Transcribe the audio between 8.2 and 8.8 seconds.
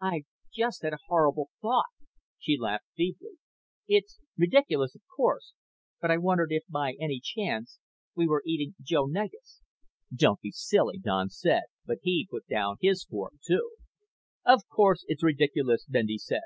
were eating